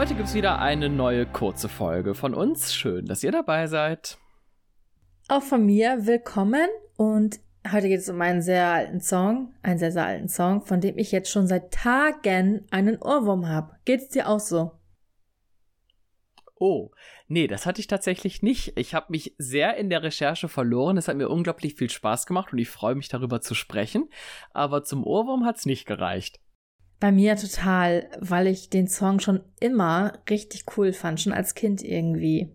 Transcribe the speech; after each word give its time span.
Heute 0.00 0.14
gibt 0.14 0.28
es 0.28 0.34
wieder 0.34 0.58
eine 0.60 0.88
neue 0.88 1.26
kurze 1.26 1.68
Folge 1.68 2.14
von 2.14 2.32
uns. 2.32 2.72
Schön, 2.74 3.04
dass 3.04 3.22
ihr 3.22 3.32
dabei 3.32 3.66
seid. 3.66 4.16
Auch 5.28 5.42
von 5.42 5.66
mir 5.66 6.06
willkommen 6.06 6.68
und 6.96 7.38
heute 7.70 7.88
geht 7.88 8.00
es 8.00 8.08
um 8.08 8.18
einen 8.22 8.40
sehr 8.40 8.68
alten 8.68 9.02
Song, 9.02 9.52
einen 9.60 9.78
sehr, 9.78 9.92
sehr 9.92 10.06
alten 10.06 10.30
Song, 10.30 10.62
von 10.62 10.80
dem 10.80 10.96
ich 10.96 11.12
jetzt 11.12 11.30
schon 11.30 11.46
seit 11.46 11.74
Tagen 11.74 12.66
einen 12.70 12.96
Ohrwurm 12.96 13.46
habe. 13.46 13.76
Geht 13.84 14.00
es 14.00 14.08
dir 14.08 14.30
auch 14.30 14.40
so? 14.40 14.72
Oh, 16.54 16.92
nee, 17.28 17.46
das 17.46 17.66
hatte 17.66 17.82
ich 17.82 17.86
tatsächlich 17.86 18.40
nicht. 18.40 18.78
Ich 18.78 18.94
habe 18.94 19.08
mich 19.10 19.34
sehr 19.36 19.76
in 19.76 19.90
der 19.90 20.02
Recherche 20.02 20.48
verloren. 20.48 20.96
Es 20.96 21.08
hat 21.08 21.16
mir 21.18 21.28
unglaublich 21.28 21.74
viel 21.74 21.90
Spaß 21.90 22.24
gemacht 22.24 22.54
und 22.54 22.58
ich 22.58 22.70
freue 22.70 22.94
mich 22.94 23.10
darüber 23.10 23.42
zu 23.42 23.54
sprechen. 23.54 24.08
Aber 24.54 24.82
zum 24.82 25.04
Ohrwurm 25.04 25.44
hat 25.44 25.58
es 25.58 25.66
nicht 25.66 25.84
gereicht. 25.84 26.40
Bei 27.00 27.10
mir 27.10 27.36
total, 27.36 28.10
weil 28.20 28.46
ich 28.46 28.68
den 28.68 28.86
Song 28.86 29.20
schon 29.20 29.40
immer 29.58 30.12
richtig 30.28 30.64
cool 30.76 30.92
fand, 30.92 31.18
schon 31.18 31.32
als 31.32 31.54
Kind 31.54 31.82
irgendwie. 31.82 32.54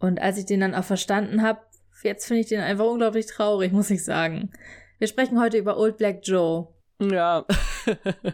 Und 0.00 0.20
als 0.20 0.38
ich 0.38 0.46
den 0.46 0.60
dann 0.60 0.74
auch 0.74 0.84
verstanden 0.84 1.42
habe, 1.42 1.60
jetzt 2.02 2.26
finde 2.26 2.40
ich 2.40 2.48
den 2.48 2.60
einfach 2.60 2.86
unglaublich 2.86 3.26
traurig, 3.26 3.70
muss 3.70 3.90
ich 3.90 4.04
sagen. 4.04 4.50
Wir 4.98 5.06
sprechen 5.06 5.40
heute 5.40 5.56
über 5.56 5.76
Old 5.76 5.98
Black 5.98 6.20
Joe. 6.24 6.66
Ja. 7.00 7.46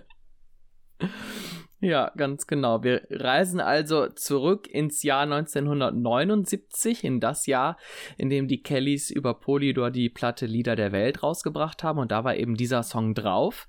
ja, 1.81 2.11
ganz 2.17 2.47
genau. 2.47 2.83
Wir 2.83 3.07
reisen 3.11 3.61
also 3.61 4.09
zurück 4.09 4.67
ins 4.69 5.03
Jahr 5.03 5.23
1979, 5.25 7.05
in 7.05 7.21
das 7.21 7.45
Jahr, 7.47 7.77
in 8.17 8.31
dem 8.31 8.49
die 8.49 8.63
Kellys 8.63 9.11
über 9.11 9.35
Polydor 9.35 9.91
die 9.91 10.09
Platte 10.09 10.47
Lieder 10.47 10.77
der 10.77 10.93
Welt 10.93 11.23
rausgebracht 11.23 11.85
haben. 11.85 11.99
Und 11.99 12.11
da 12.11 12.25
war 12.25 12.37
eben 12.37 12.55
dieser 12.57 12.83
Song 12.83 13.15
drauf 13.15 13.67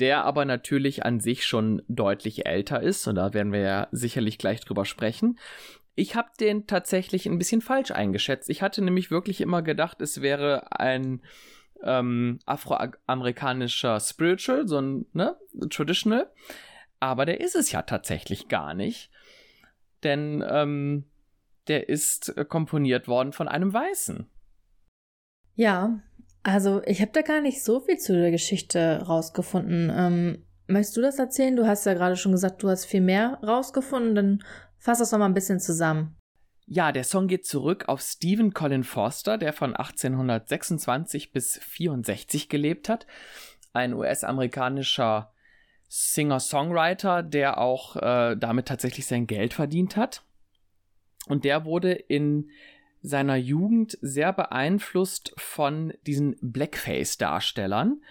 der 0.00 0.24
aber 0.24 0.44
natürlich 0.44 1.04
an 1.04 1.20
sich 1.20 1.44
schon 1.44 1.82
deutlich 1.88 2.46
älter 2.46 2.82
ist 2.82 3.06
und 3.06 3.16
da 3.16 3.34
werden 3.34 3.52
wir 3.52 3.60
ja 3.60 3.88
sicherlich 3.90 4.38
gleich 4.38 4.60
drüber 4.60 4.84
sprechen. 4.84 5.38
Ich 5.94 6.14
habe 6.14 6.28
den 6.38 6.66
tatsächlich 6.66 7.26
ein 7.26 7.38
bisschen 7.38 7.60
falsch 7.60 7.90
eingeschätzt. 7.90 8.48
Ich 8.50 8.62
hatte 8.62 8.82
nämlich 8.82 9.10
wirklich 9.10 9.40
immer 9.40 9.62
gedacht, 9.62 10.00
es 10.00 10.22
wäre 10.22 10.78
ein 10.78 11.22
ähm, 11.82 12.38
afroamerikanischer 12.46 13.98
Spiritual, 13.98 14.68
so 14.68 14.80
ein 14.80 15.06
ne, 15.12 15.36
Traditional. 15.70 16.30
Aber 17.00 17.26
der 17.26 17.40
ist 17.40 17.56
es 17.56 17.72
ja 17.72 17.82
tatsächlich 17.82 18.48
gar 18.48 18.74
nicht. 18.74 19.10
Denn 20.04 20.44
ähm, 20.48 21.04
der 21.66 21.88
ist 21.88 22.34
komponiert 22.48 23.08
worden 23.08 23.32
von 23.32 23.48
einem 23.48 23.72
Weißen. 23.72 24.28
Ja, 25.54 26.00
also, 26.42 26.82
ich 26.84 27.00
habe 27.00 27.12
da 27.12 27.22
gar 27.22 27.40
nicht 27.40 27.62
so 27.62 27.80
viel 27.80 27.98
zu 27.98 28.12
der 28.14 28.30
Geschichte 28.30 29.02
rausgefunden. 29.06 29.92
Ähm, 29.94 30.44
möchtest 30.66 30.96
du 30.96 31.02
das 31.02 31.18
erzählen? 31.18 31.56
Du 31.56 31.66
hast 31.66 31.86
ja 31.86 31.94
gerade 31.94 32.16
schon 32.16 32.32
gesagt, 32.32 32.62
du 32.62 32.68
hast 32.68 32.84
viel 32.84 33.00
mehr 33.00 33.38
rausgefunden. 33.42 34.14
Dann 34.14 34.44
fass 34.78 34.98
das 34.98 35.10
doch 35.10 35.18
mal 35.18 35.26
ein 35.26 35.34
bisschen 35.34 35.60
zusammen. 35.60 36.16
Ja, 36.66 36.92
der 36.92 37.04
Song 37.04 37.28
geht 37.28 37.46
zurück 37.46 37.88
auf 37.88 38.02
Stephen 38.02 38.52
Colin 38.52 38.84
Forster, 38.84 39.38
der 39.38 39.54
von 39.54 39.74
1826 39.74 41.32
bis 41.32 41.58
64 41.62 42.50
gelebt 42.50 42.90
hat. 42.90 43.06
Ein 43.72 43.94
US-amerikanischer 43.94 45.32
Singer-Songwriter, 45.88 47.22
der 47.22 47.58
auch 47.58 47.96
äh, 47.96 48.36
damit 48.36 48.68
tatsächlich 48.68 49.06
sein 49.06 49.26
Geld 49.26 49.54
verdient 49.54 49.96
hat. 49.96 50.22
Und 51.26 51.44
der 51.44 51.64
wurde 51.64 51.92
in 51.92 52.50
seiner 53.02 53.36
Jugend 53.36 53.98
sehr 54.00 54.32
beeinflusst 54.32 55.32
von 55.36 55.92
diesen 56.06 56.36
Blackface-Darstellern. 56.40 58.02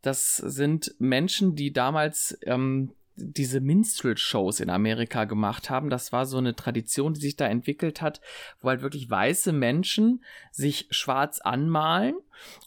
Das 0.00 0.36
sind 0.36 0.94
Menschen, 0.98 1.54
die 1.54 1.72
damals 1.72 2.38
ähm, 2.42 2.92
diese 3.14 3.60
Minstrel-Shows 3.60 4.60
in 4.60 4.70
Amerika 4.70 5.24
gemacht 5.24 5.70
haben. 5.70 5.90
Das 5.90 6.12
war 6.12 6.26
so 6.26 6.38
eine 6.38 6.56
Tradition, 6.56 7.14
die 7.14 7.20
sich 7.20 7.36
da 7.36 7.46
entwickelt 7.46 8.00
hat, 8.00 8.20
wo 8.60 8.68
halt 8.68 8.82
wirklich 8.82 9.08
weiße 9.10 9.52
Menschen 9.52 10.24
sich 10.50 10.86
schwarz 10.90 11.40
anmalen 11.40 12.14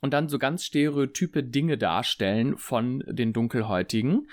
und 0.01 0.13
dann 0.13 0.29
so 0.29 0.37
ganz 0.37 0.63
stereotype 0.63 1.43
Dinge 1.43 1.77
darstellen 1.77 2.57
von 2.57 3.03
den 3.07 3.33
Dunkelhäutigen. 3.33 4.27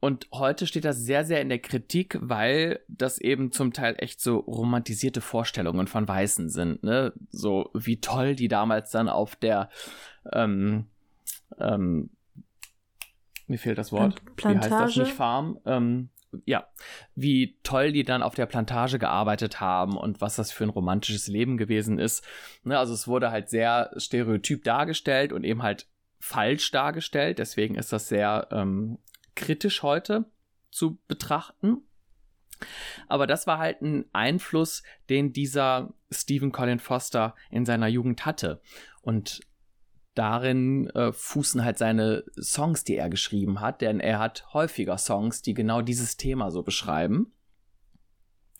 Und 0.00 0.28
heute 0.32 0.66
steht 0.66 0.84
das 0.84 0.98
sehr, 0.98 1.24
sehr 1.24 1.40
in 1.40 1.48
der 1.48 1.58
Kritik, 1.58 2.18
weil 2.20 2.80
das 2.86 3.18
eben 3.18 3.50
zum 3.50 3.72
Teil 3.72 3.96
echt 3.98 4.20
so 4.20 4.38
romantisierte 4.38 5.20
Vorstellungen 5.20 5.88
von 5.88 6.06
Weißen 6.06 6.50
sind, 6.50 6.84
ne? 6.84 7.12
So 7.30 7.70
wie 7.74 8.00
toll 8.00 8.36
die 8.36 8.48
damals 8.48 8.92
dann 8.92 9.08
auf 9.08 9.34
der, 9.34 9.70
ähm, 10.32 10.86
ähm, 11.58 12.10
mir 13.48 13.58
fehlt 13.58 13.78
das 13.78 13.90
Wort. 13.90 14.22
Plantage? 14.36 14.70
Wie 14.70 14.74
heißt 14.74 14.96
das 14.96 14.96
nicht 14.96 15.16
Farm? 15.16 15.58
Ähm, 15.66 16.10
ja, 16.44 16.68
wie 17.14 17.56
toll 17.62 17.92
die 17.92 18.04
dann 18.04 18.22
auf 18.22 18.34
der 18.34 18.46
Plantage 18.46 18.98
gearbeitet 18.98 19.60
haben 19.60 19.96
und 19.96 20.20
was 20.20 20.36
das 20.36 20.52
für 20.52 20.64
ein 20.64 20.70
romantisches 20.70 21.26
Leben 21.26 21.56
gewesen 21.56 21.98
ist. 21.98 22.24
Ne, 22.64 22.78
also 22.78 22.92
es 22.92 23.08
wurde 23.08 23.30
halt 23.30 23.48
sehr 23.48 23.90
stereotyp 23.96 24.62
dargestellt 24.64 25.32
und 25.32 25.44
eben 25.44 25.62
halt 25.62 25.86
falsch 26.20 26.70
dargestellt. 26.70 27.38
Deswegen 27.38 27.74
ist 27.76 27.92
das 27.92 28.08
sehr 28.08 28.48
ähm, 28.50 28.98
kritisch 29.38 29.82
heute 29.82 30.26
zu 30.70 30.98
betrachten. 31.08 31.78
Aber 33.06 33.26
das 33.26 33.46
war 33.46 33.58
halt 33.58 33.80
ein 33.82 34.04
Einfluss, 34.12 34.82
den 35.08 35.32
dieser 35.32 35.94
Stephen 36.10 36.52
Colin 36.52 36.80
Foster 36.80 37.34
in 37.50 37.64
seiner 37.64 37.86
Jugend 37.86 38.26
hatte. 38.26 38.60
Und 39.00 39.40
darin 40.14 40.90
äh, 40.90 41.12
fußen 41.12 41.64
halt 41.64 41.78
seine 41.78 42.24
Songs, 42.36 42.82
die 42.82 42.96
er 42.96 43.08
geschrieben 43.08 43.60
hat, 43.60 43.80
denn 43.80 44.00
er 44.00 44.18
hat 44.18 44.52
häufiger 44.52 44.98
Songs, 44.98 45.42
die 45.42 45.54
genau 45.54 45.80
dieses 45.80 46.16
Thema 46.16 46.50
so 46.50 46.62
beschreiben. 46.62 47.32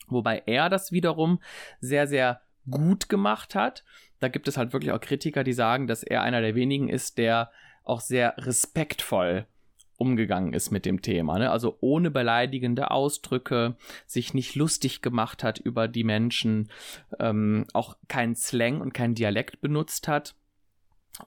Wobei 0.07 0.41
er 0.45 0.69
das 0.69 0.91
wiederum 0.91 1.41
sehr, 1.81 2.07
sehr 2.07 2.41
gut 2.69 3.09
gemacht 3.09 3.53
hat. 3.53 3.83
Da 4.19 4.29
gibt 4.29 4.47
es 4.47 4.57
halt 4.57 4.71
wirklich 4.71 4.93
auch 4.93 5.01
Kritiker, 5.01 5.43
die 5.43 5.53
sagen, 5.53 5.87
dass 5.87 6.03
er 6.03 6.21
einer 6.21 6.41
der 6.41 6.55
wenigen 6.55 6.87
ist, 6.87 7.17
der 7.17 7.51
auch 7.83 7.99
sehr 7.99 8.35
respektvoll 8.37 9.45
umgegangen 9.99 10.53
ist 10.53 10.71
mit 10.71 10.85
dem 10.85 11.01
Thema. 11.01 11.37
Ne? 11.37 11.51
Also 11.51 11.77
ohne 11.81 12.09
beleidigende 12.09 12.91
Ausdrücke, 12.91 13.75
sich 14.07 14.33
nicht 14.33 14.55
lustig 14.55 15.01
gemacht 15.01 15.43
hat 15.43 15.59
über 15.59 15.87
die 15.87 16.03
Menschen, 16.03 16.69
ähm, 17.19 17.65
auch 17.73 17.97
keinen 18.07 18.35
Slang 18.35 18.81
und 18.81 18.93
keinen 18.93 19.15
Dialekt 19.15 19.61
benutzt 19.61 20.07
hat 20.07 20.35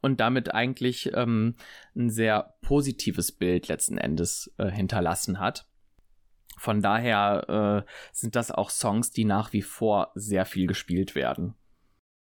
und 0.01 0.21
damit 0.21 0.55
eigentlich 0.55 1.13
ähm, 1.15 1.55
ein 1.95 2.11
sehr 2.11 2.55
positives 2.63 3.33
Bild 3.33 3.69
letzten 3.69 3.99
Endes 3.99 4.53
äh, 4.57 4.71
hinterlassen 4.71 5.39
hat. 5.39 5.67
Von 6.59 6.81
daher 6.81 7.85
äh, 7.85 7.91
sind 8.13 8.37
das 8.37 8.51
auch 8.51 8.71
Songs, 8.71 9.11
die 9.11 9.25
nach 9.25 9.53
wie 9.53 9.63
vor 9.63 10.13
sehr 10.15 10.45
viel 10.45 10.67
gespielt 10.67 11.15
werden. 11.15 11.55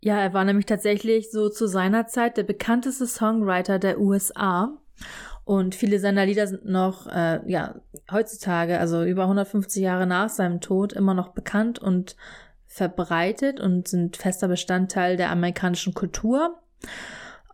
Ja, 0.02 0.20
er 0.20 0.34
war 0.34 0.44
nämlich 0.44 0.66
tatsächlich 0.66 1.32
so 1.32 1.50
zu 1.50 1.68
seiner 1.68 2.08
Zeit 2.08 2.38
der 2.38 2.44
bekannteste 2.44 3.08
Songwriter 3.08 3.80
der 3.80 4.00
USA. 4.00 4.78
Und 5.46 5.76
viele 5.76 6.00
seiner 6.00 6.26
Lieder 6.26 6.46
sind 6.48 6.66
noch, 6.66 7.08
äh, 7.08 7.40
ja, 7.50 7.76
heutzutage, 8.12 8.80
also 8.80 9.04
über 9.04 9.24
150 9.24 9.82
Jahre 9.82 10.06
nach 10.06 10.30
seinem 10.30 10.60
Tod, 10.60 10.94
immer 10.94 11.14
noch 11.14 11.30
bekannt 11.30 11.80
und 11.80 12.18
verbreitet 12.68 13.60
und 13.60 13.88
sind 13.88 14.18
fester 14.18 14.48
Bestandteil 14.50 15.16
der 15.16 15.32
amerikanischen 15.32 15.94
Kultur. 15.94 16.60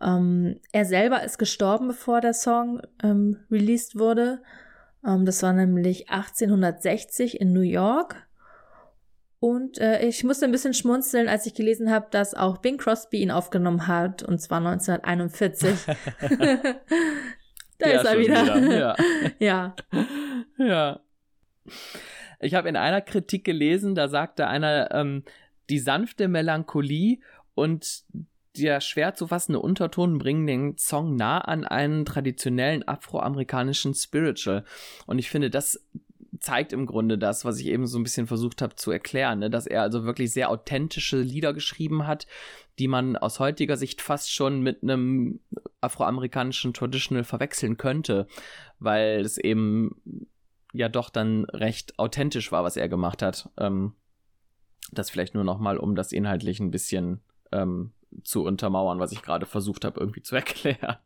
Ähm, 0.02 0.60
er 0.72 0.84
selber 0.84 1.22
ist 1.22 1.38
gestorben, 1.38 1.88
bevor 1.88 2.20
der 2.20 2.34
Song 2.34 2.82
ähm, 3.02 3.38
released 3.50 3.98
wurde. 3.98 4.42
Ähm, 5.06 5.24
das 5.24 5.42
war 5.42 5.52
nämlich 5.52 6.10
1860 6.10 7.40
in 7.40 7.52
New 7.52 7.60
York. 7.60 8.26
Und 9.44 9.76
äh, 9.76 10.00
ich 10.06 10.24
musste 10.24 10.46
ein 10.46 10.52
bisschen 10.52 10.72
schmunzeln, 10.72 11.28
als 11.28 11.44
ich 11.44 11.52
gelesen 11.52 11.90
habe, 11.90 12.06
dass 12.10 12.32
auch 12.32 12.56
Bing 12.56 12.78
Crosby 12.78 13.18
ihn 13.18 13.30
aufgenommen 13.30 13.86
hat, 13.86 14.22
und 14.22 14.40
zwar 14.40 14.56
1941. 14.56 15.74
Da 17.78 17.90
ist 17.90 18.06
er 18.06 18.18
wieder. 18.18 18.42
wieder. 18.56 18.96
Ja. 19.38 19.76
ja. 20.56 20.56
ja. 20.56 21.00
Ich 22.40 22.54
habe 22.54 22.70
in 22.70 22.76
einer 22.76 23.02
Kritik 23.02 23.44
gelesen, 23.44 23.94
da 23.94 24.08
sagte 24.08 24.46
einer, 24.46 24.90
ähm, 24.92 25.24
die 25.68 25.78
sanfte 25.78 26.28
Melancholie 26.28 27.18
und 27.54 28.04
der 28.56 28.80
schwer 28.80 29.14
zu 29.14 29.26
fassende 29.26 29.60
Unterton 29.60 30.16
bringen 30.16 30.46
den 30.46 30.78
Song 30.78 31.16
nah 31.16 31.38
an 31.38 31.64
einen 31.66 32.06
traditionellen 32.06 32.88
afroamerikanischen 32.88 33.92
Spiritual. 33.92 34.64
Und 35.04 35.18
ich 35.18 35.28
finde, 35.28 35.50
das 35.50 35.84
zeigt 36.44 36.74
im 36.74 36.84
Grunde 36.84 37.16
das, 37.16 37.46
was 37.46 37.58
ich 37.58 37.66
eben 37.66 37.86
so 37.86 37.98
ein 37.98 38.02
bisschen 38.02 38.26
versucht 38.26 38.60
habe 38.60 38.76
zu 38.76 38.90
erklären, 38.90 39.38
ne? 39.38 39.50
dass 39.50 39.66
er 39.66 39.80
also 39.80 40.04
wirklich 40.04 40.30
sehr 40.30 40.50
authentische 40.50 41.18
Lieder 41.18 41.54
geschrieben 41.54 42.06
hat, 42.06 42.26
die 42.78 42.86
man 42.86 43.16
aus 43.16 43.40
heutiger 43.40 43.78
Sicht 43.78 44.02
fast 44.02 44.30
schon 44.30 44.60
mit 44.60 44.82
einem 44.82 45.40
afroamerikanischen 45.80 46.74
Traditional 46.74 47.24
verwechseln 47.24 47.78
könnte, 47.78 48.26
weil 48.78 49.20
es 49.20 49.38
eben 49.38 50.28
ja 50.74 50.90
doch 50.90 51.08
dann 51.08 51.46
recht 51.46 51.98
authentisch 51.98 52.52
war, 52.52 52.62
was 52.62 52.76
er 52.76 52.90
gemacht 52.90 53.22
hat. 53.22 53.48
Ähm, 53.56 53.94
das 54.92 55.08
vielleicht 55.08 55.34
nur 55.34 55.44
noch 55.44 55.58
mal, 55.58 55.78
um 55.78 55.94
das 55.94 56.12
inhaltlich 56.12 56.60
ein 56.60 56.70
bisschen 56.70 57.22
ähm, 57.52 57.92
zu 58.22 58.44
untermauern, 58.44 58.98
was 58.98 59.12
ich 59.12 59.22
gerade 59.22 59.46
versucht 59.46 59.86
habe 59.86 59.98
irgendwie 59.98 60.22
zu 60.22 60.34
erklären. 60.36 60.98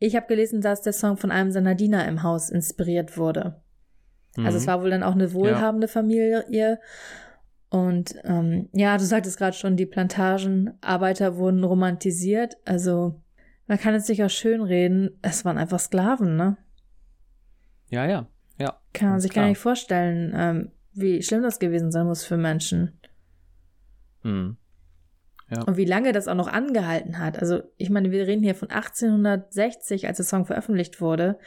Ich 0.00 0.16
habe 0.16 0.26
gelesen, 0.26 0.60
dass 0.60 0.82
der 0.82 0.92
Song 0.92 1.16
von 1.16 1.30
einem 1.30 1.52
seiner 1.52 1.76
Diener 1.76 2.08
im 2.08 2.24
Haus 2.24 2.50
inspiriert 2.50 3.16
wurde. 3.16 3.61
Mhm. 4.36 4.46
Also 4.46 4.58
es 4.58 4.64
mhm. 4.64 4.68
war 4.68 4.82
wohl 4.82 4.90
dann 4.90 5.02
auch 5.02 5.14
eine 5.14 5.32
wohlhabende 5.32 5.86
ja. 5.86 5.92
Familie. 5.92 6.78
Und 7.68 8.16
ähm, 8.24 8.68
ja, 8.72 8.98
du 8.98 9.04
sagtest 9.04 9.38
gerade 9.38 9.56
schon, 9.56 9.76
die 9.76 9.86
Plantagenarbeiter 9.86 11.36
wurden 11.36 11.64
romantisiert. 11.64 12.56
Also 12.64 13.20
man 13.66 13.78
kann 13.78 13.94
es 13.94 14.06
sich 14.06 14.22
auch 14.22 14.30
schön 14.30 14.62
reden. 14.62 15.18
Es 15.22 15.44
waren 15.44 15.58
einfach 15.58 15.80
Sklaven, 15.80 16.36
ne? 16.36 16.56
Ja, 17.88 18.06
ja, 18.06 18.26
ja. 18.58 18.78
Kann 18.92 19.10
man 19.10 19.20
sich 19.20 19.30
klar. 19.30 19.44
gar 19.44 19.48
nicht 19.48 19.58
vorstellen, 19.58 20.32
ähm, 20.34 20.70
wie 20.92 21.22
schlimm 21.22 21.42
das 21.42 21.58
gewesen 21.58 21.90
sein 21.90 22.06
muss 22.06 22.24
für 22.24 22.36
Menschen. 22.36 22.98
Hm. 24.22 24.56
Ja. 25.50 25.62
Und 25.64 25.76
wie 25.76 25.84
lange 25.84 26.12
das 26.12 26.28
auch 26.28 26.34
noch 26.34 26.48
angehalten 26.48 27.18
hat. 27.18 27.38
Also, 27.38 27.62
ich 27.76 27.90
meine, 27.90 28.10
wir 28.10 28.26
reden 28.26 28.42
hier 28.42 28.54
von 28.54 28.70
1860, 28.70 30.06
als 30.06 30.16
der 30.16 30.26
Song 30.26 30.46
veröffentlicht 30.46 31.00
wurde. 31.00 31.38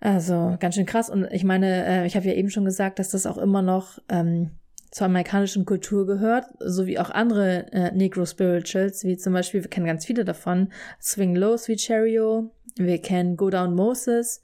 Also, 0.00 0.56
ganz 0.58 0.74
schön 0.74 0.86
krass. 0.86 1.10
Und 1.10 1.28
ich 1.30 1.44
meine, 1.44 1.86
äh, 1.86 2.06
ich 2.06 2.16
habe 2.16 2.26
ja 2.26 2.32
eben 2.32 2.50
schon 2.50 2.64
gesagt, 2.64 2.98
dass 2.98 3.10
das 3.10 3.26
auch 3.26 3.36
immer 3.36 3.60
noch 3.60 3.98
ähm, 4.08 4.52
zur 4.90 5.06
amerikanischen 5.06 5.66
Kultur 5.66 6.06
gehört, 6.06 6.46
sowie 6.58 6.98
auch 6.98 7.10
andere 7.10 7.70
äh, 7.72 7.92
Negro 7.92 8.26
Spirituals, 8.26 9.04
wie 9.04 9.16
zum 9.16 9.34
Beispiel, 9.34 9.62
wir 9.62 9.70
kennen 9.70 9.86
ganz 9.86 10.06
viele 10.06 10.24
davon, 10.24 10.72
Swing 11.00 11.36
Low, 11.36 11.56
Sweet 11.56 11.80
Cherio, 11.80 12.50
wir 12.76 13.00
kennen 13.00 13.36
Go 13.36 13.50
Down 13.50 13.74
Moses, 13.74 14.42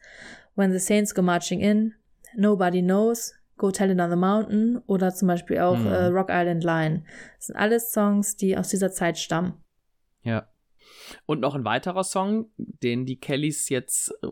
When 0.55 0.73
the 0.73 0.79
Saints 0.79 1.15
Go 1.15 1.23
Marching 1.23 1.61
In, 1.61 1.95
Nobody 2.37 2.83
Knows, 2.83 3.35
Go 3.57 3.71
Tell 3.71 3.91
It 3.91 3.99
on 3.99 4.11
the 4.11 4.17
Mountain 4.17 4.79
oder 4.87 5.15
zum 5.15 5.29
Beispiel 5.29 5.59
auch 5.59 5.79
mhm. 5.79 5.87
äh, 5.87 6.05
Rock 6.07 6.29
Island 6.31 6.63
Line. 6.63 7.05
Das 7.39 7.47
sind 7.47 7.57
alles 7.57 7.93
Songs, 7.93 8.37
die 8.37 8.57
aus 8.57 8.69
dieser 8.69 8.93
Zeit 8.93 9.19
stammen. 9.19 9.55
Ja. 10.23 10.49
Und 11.25 11.41
noch 11.41 11.55
ein 11.55 11.65
weiterer 11.65 12.05
Song, 12.05 12.51
den 12.57 13.07
die 13.07 13.19
Kellys 13.19 13.69
jetzt, 13.69 14.13
äh, 14.23 14.29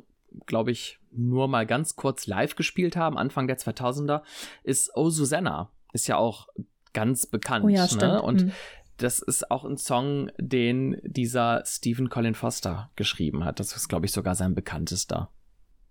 glaube 0.47 0.71
ich, 0.71 0.99
nur 1.17 1.49
mal 1.49 1.67
ganz 1.67 1.97
kurz 1.97 2.27
live 2.27 2.57
gespielt 2.57 2.97
haben, 2.97 3.19
Anfang 3.19 3.47
der 3.47 3.59
2000er, 3.59 4.23
ist 4.63 4.91
Oh 4.95 5.11
Susanna. 5.11 5.71
Ist 5.93 6.09
ja 6.09 6.17
auch 6.17 6.49
ganz 6.93 7.27
bekannt. 7.27 7.65
Oh 7.65 7.69
ja, 7.69 7.87
ne? 7.97 8.23
Und 8.23 8.47
mhm. 8.47 8.53
das 8.97 9.19
ist 9.19 9.51
auch 9.51 9.65
ein 9.65 9.77
Song, 9.77 10.31
den 10.39 11.01
dieser 11.05 11.63
Stephen 11.67 12.09
Colin 12.09 12.35
Foster 12.35 12.91
geschrieben 12.97 13.45
hat. 13.45 13.61
Das 13.61 13.77
ist, 13.77 13.89
glaube 13.89 14.07
ich, 14.07 14.13
sogar 14.13 14.35
sein 14.35 14.55
bekanntester. 14.55 15.31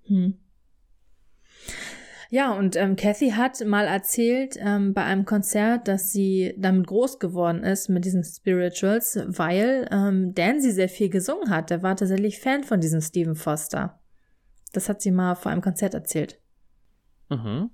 Hm. 0.06 0.40
Ja, 2.30 2.52
und 2.54 2.76
ähm, 2.76 2.96
Kathy 2.96 3.30
hat 3.30 3.64
mal 3.64 3.86
erzählt 3.86 4.56
ähm, 4.58 4.96
bei 4.96 5.04
einem 5.04 5.24
Konzert, 5.24 5.88
dass 5.88 6.12
sie 6.12 6.56
damit 6.58 6.88
groß 6.88 7.20
geworden 7.20 7.64
ist 7.64 7.90
mit 7.90 8.06
diesen 8.06 8.24
Spirituals, 8.24 9.20
weil 9.28 9.88
ähm, 9.92 10.34
Dan 10.34 10.60
sie 10.60 10.72
sehr 10.72 10.90
viel 10.90 11.10
gesungen 11.10 11.52
hat. 11.52 11.70
Der 11.70 11.84
war 11.84 11.96
tatsächlich 11.96 12.40
Fan 12.40 12.64
von 12.64 12.80
diesem 12.80 13.02
Stephen 13.02 13.36
Foster. 13.36 14.00
Das 14.74 14.90
hat 14.90 15.02
sie 15.02 15.12
mal 15.12 15.36
vor 15.36 15.52
einem 15.52 15.62
Konzert 15.62 15.94
erzählt. 15.94 16.40
Mhm. 17.30 17.70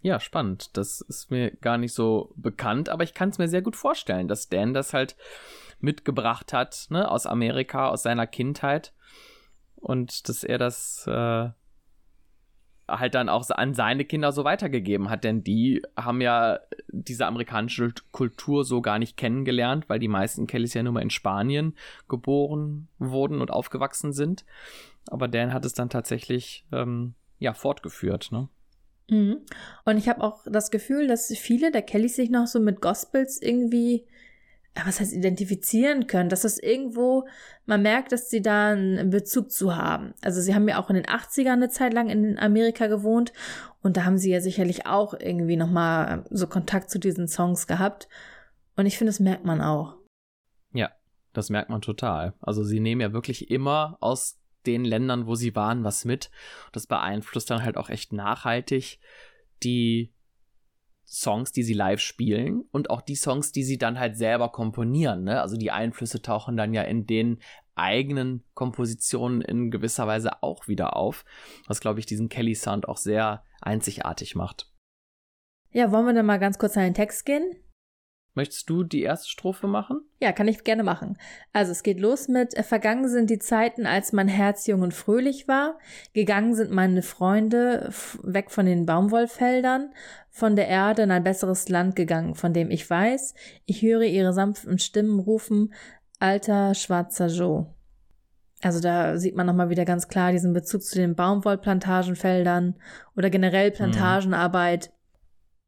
Ja, 0.00 0.20
spannend. 0.20 0.76
Das 0.76 1.00
ist 1.00 1.30
mir 1.30 1.50
gar 1.56 1.76
nicht 1.76 1.92
so 1.92 2.32
bekannt, 2.36 2.88
aber 2.88 3.02
ich 3.04 3.14
kann 3.14 3.30
es 3.30 3.38
mir 3.38 3.48
sehr 3.48 3.62
gut 3.62 3.76
vorstellen, 3.76 4.28
dass 4.28 4.48
Dan 4.48 4.72
das 4.72 4.94
halt 4.94 5.16
mitgebracht 5.80 6.52
hat, 6.52 6.86
ne, 6.90 7.10
aus 7.10 7.26
Amerika, 7.26 7.88
aus 7.88 8.04
seiner 8.04 8.26
Kindheit. 8.26 8.94
Und 9.74 10.28
dass 10.28 10.44
er 10.44 10.58
das 10.58 11.06
äh, 11.06 11.50
halt 12.88 13.14
dann 13.14 13.28
auch 13.28 13.48
an 13.50 13.74
seine 13.74 14.04
Kinder 14.04 14.32
so 14.32 14.44
weitergegeben 14.44 15.10
hat, 15.10 15.24
denn 15.24 15.44
die 15.44 15.82
haben 15.96 16.20
ja 16.20 16.60
diese 16.88 17.26
amerikanische 17.26 17.92
Kultur 18.12 18.64
so 18.64 18.80
gar 18.80 18.98
nicht 18.98 19.16
kennengelernt, 19.16 19.88
weil 19.88 19.98
die 19.98 20.08
meisten 20.08 20.46
Kellys 20.46 20.74
ja 20.74 20.82
nur 20.82 20.94
mal 20.94 21.02
in 21.02 21.10
Spanien 21.10 21.76
geboren 22.08 22.88
wurden 22.98 23.40
und 23.40 23.50
aufgewachsen 23.50 24.12
sind. 24.12 24.44
Aber 25.10 25.28
Dan 25.28 25.52
hat 25.52 25.64
es 25.64 25.74
dann 25.74 25.90
tatsächlich 25.90 26.64
ähm, 26.72 27.14
ja 27.38 27.54
fortgeführt, 27.54 28.30
ne? 28.32 28.48
Mhm. 29.10 29.38
Und 29.84 29.96
ich 29.96 30.08
habe 30.08 30.22
auch 30.22 30.44
das 30.44 30.70
Gefühl, 30.70 31.06
dass 31.06 31.28
viele 31.28 31.72
der 31.72 31.82
Kellys 31.82 32.16
sich 32.16 32.30
noch 32.30 32.46
so 32.46 32.60
mit 32.60 32.80
Gospels 32.80 33.40
irgendwie 33.40 34.06
was 34.86 35.00
heißt 35.00 35.12
identifizieren 35.12 36.06
können, 36.06 36.28
dass 36.28 36.42
das 36.42 36.58
irgendwo, 36.58 37.26
man 37.66 37.82
merkt, 37.82 38.12
dass 38.12 38.30
sie 38.30 38.42
da 38.42 38.68
einen 38.68 39.10
Bezug 39.10 39.50
zu 39.50 39.76
haben. 39.76 40.14
Also 40.22 40.40
sie 40.40 40.54
haben 40.54 40.68
ja 40.68 40.80
auch 40.80 40.90
in 40.90 40.96
den 40.96 41.06
80ern 41.06 41.52
eine 41.52 41.68
Zeit 41.68 41.92
lang 41.92 42.08
in 42.08 42.38
Amerika 42.38 42.86
gewohnt 42.86 43.32
und 43.82 43.96
da 43.96 44.04
haben 44.04 44.18
sie 44.18 44.30
ja 44.30 44.40
sicherlich 44.40 44.86
auch 44.86 45.14
irgendwie 45.14 45.56
nochmal 45.56 46.24
so 46.30 46.46
Kontakt 46.46 46.90
zu 46.90 46.98
diesen 46.98 47.28
Songs 47.28 47.66
gehabt. 47.66 48.08
Und 48.76 48.86
ich 48.86 48.98
finde, 48.98 49.10
das 49.10 49.20
merkt 49.20 49.44
man 49.44 49.60
auch. 49.60 49.96
Ja, 50.72 50.90
das 51.32 51.50
merkt 51.50 51.70
man 51.70 51.80
total. 51.80 52.34
Also 52.40 52.62
sie 52.62 52.80
nehmen 52.80 53.00
ja 53.00 53.12
wirklich 53.12 53.50
immer 53.50 53.96
aus 54.00 54.37
den 54.66 54.84
Ländern, 54.84 55.26
wo 55.26 55.34
sie 55.34 55.54
waren, 55.54 55.84
was 55.84 56.04
mit. 56.04 56.30
Das 56.72 56.86
beeinflusst 56.86 57.50
dann 57.50 57.62
halt 57.62 57.76
auch 57.76 57.88
echt 57.88 58.12
nachhaltig 58.12 58.98
die 59.62 60.12
Songs, 61.06 61.52
die 61.52 61.62
sie 61.62 61.72
live 61.72 62.00
spielen 62.00 62.64
und 62.70 62.90
auch 62.90 63.00
die 63.00 63.16
Songs, 63.16 63.50
die 63.50 63.64
sie 63.64 63.78
dann 63.78 63.98
halt 63.98 64.16
selber 64.16 64.50
komponieren. 64.50 65.24
Ne? 65.24 65.40
Also 65.40 65.56
die 65.56 65.70
Einflüsse 65.70 66.20
tauchen 66.20 66.56
dann 66.56 66.74
ja 66.74 66.82
in 66.82 67.06
den 67.06 67.38
eigenen 67.74 68.44
Kompositionen 68.54 69.40
in 69.40 69.70
gewisser 69.70 70.06
Weise 70.06 70.42
auch 70.42 70.68
wieder 70.68 70.96
auf, 70.96 71.24
was, 71.66 71.80
glaube 71.80 72.00
ich, 72.00 72.06
diesen 72.06 72.28
Kelly-Sound 72.28 72.88
auch 72.88 72.98
sehr 72.98 73.42
einzigartig 73.62 74.34
macht. 74.34 74.70
Ja, 75.70 75.92
wollen 75.92 76.06
wir 76.06 76.14
dann 76.14 76.26
mal 76.26 76.38
ganz 76.38 76.58
kurz 76.58 76.76
an 76.76 76.84
den 76.84 76.94
Text 76.94 77.24
gehen? 77.24 77.56
Möchtest 78.38 78.70
du 78.70 78.84
die 78.84 79.02
erste 79.02 79.28
Strophe 79.28 79.66
machen? 79.66 80.00
Ja, 80.20 80.30
kann 80.30 80.46
ich 80.46 80.62
gerne 80.62 80.84
machen. 80.84 81.18
Also 81.52 81.72
es 81.72 81.82
geht 81.82 81.98
los 81.98 82.28
mit 82.28 82.56
Vergangen 82.64 83.08
sind 83.08 83.30
die 83.30 83.40
Zeiten, 83.40 83.84
als 83.84 84.12
mein 84.12 84.28
Herz 84.28 84.68
jung 84.68 84.82
und 84.82 84.94
fröhlich 84.94 85.48
war. 85.48 85.76
Gegangen 86.12 86.54
sind 86.54 86.70
meine 86.70 87.02
Freunde 87.02 87.92
weg 88.22 88.52
von 88.52 88.64
den 88.64 88.86
Baumwollfeldern, 88.86 89.92
von 90.30 90.54
der 90.54 90.68
Erde 90.68 91.02
in 91.02 91.10
ein 91.10 91.24
besseres 91.24 91.68
Land 91.68 91.96
gegangen, 91.96 92.36
von 92.36 92.52
dem 92.52 92.70
ich 92.70 92.88
weiß. 92.88 93.34
Ich 93.66 93.82
höre 93.82 94.02
ihre 94.02 94.32
sanften 94.32 94.78
Stimmen 94.78 95.18
rufen, 95.18 95.74
alter 96.20 96.76
schwarzer 96.76 97.26
Joe. 97.26 97.66
Also 98.62 98.78
da 98.78 99.16
sieht 99.16 99.34
man 99.34 99.46
nochmal 99.46 99.68
wieder 99.68 99.84
ganz 99.84 100.06
klar 100.06 100.30
diesen 100.30 100.52
Bezug 100.52 100.84
zu 100.84 100.94
den 100.94 101.16
Baumwollplantagenfeldern 101.16 102.76
oder 103.16 103.30
generell 103.30 103.70
mhm. 103.70 103.74
Plantagenarbeit. 103.74 104.90
Mhm. 104.90 104.92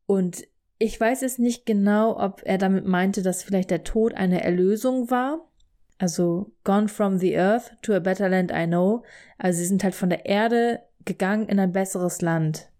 Und 0.06 0.44
ich 0.80 0.98
weiß 0.98 1.22
es 1.22 1.38
nicht 1.38 1.66
genau, 1.66 2.18
ob 2.18 2.40
er 2.44 2.56
damit 2.56 2.86
meinte, 2.86 3.22
dass 3.22 3.42
vielleicht 3.42 3.70
der 3.70 3.84
Tod 3.84 4.14
eine 4.14 4.42
Erlösung 4.42 5.10
war. 5.10 5.46
Also 5.98 6.52
gone 6.64 6.88
from 6.88 7.18
the 7.18 7.38
earth 7.38 7.70
to 7.82 7.92
a 7.92 7.98
better 7.98 8.30
land 8.30 8.50
I 8.50 8.66
know. 8.66 9.04
Also 9.36 9.58
sie 9.58 9.66
sind 9.66 9.84
halt 9.84 9.94
von 9.94 10.08
der 10.08 10.24
Erde 10.24 10.80
gegangen 11.04 11.48
in 11.48 11.60
ein 11.60 11.72
besseres 11.72 12.22
Land. 12.22 12.70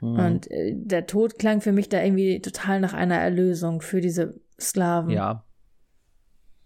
Mhm. 0.00 0.18
Und 0.18 0.50
äh, 0.50 0.72
der 0.74 1.06
Tod 1.06 1.38
klang 1.38 1.60
für 1.60 1.72
mich 1.72 1.90
da 1.90 2.02
irgendwie 2.02 2.40
total 2.40 2.80
nach 2.80 2.94
einer 2.94 3.18
Erlösung 3.18 3.82
für 3.82 4.00
diese 4.00 4.40
Sklaven. 4.58 5.10
Ja. 5.10 5.44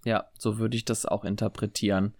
Ja, 0.05 0.27
so 0.39 0.59
würde 0.59 0.77
ich 0.77 0.85
das 0.85 1.05
auch 1.05 1.25
interpretieren. 1.25 2.15